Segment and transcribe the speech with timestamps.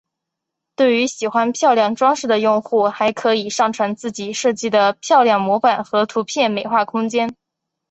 [0.75, 7.35] 对于喜欢华丽装饰的用户还可以上传自己设计的漂亮模板和图片美化空间。